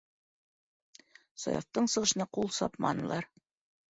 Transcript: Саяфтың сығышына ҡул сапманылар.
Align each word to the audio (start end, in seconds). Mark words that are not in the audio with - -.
Саяфтың 1.43 1.89
сығышына 1.95 2.27
ҡул 2.37 2.49
сапманылар. 2.61 3.29